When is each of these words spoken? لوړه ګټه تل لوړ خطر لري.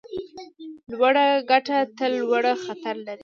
لوړه 0.91 1.25
ګټه 1.51 1.77
تل 1.97 2.11
لوړ 2.21 2.43
خطر 2.65 2.95
لري. 3.05 3.19